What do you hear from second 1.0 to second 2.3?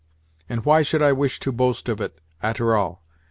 I wish to boast of it